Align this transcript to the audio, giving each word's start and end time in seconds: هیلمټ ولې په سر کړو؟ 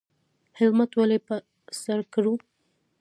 هیلمټ 0.57 0.91
ولې 0.99 1.17
په 1.27 1.35
سر 1.81 1.99
کړو؟ 2.13 2.33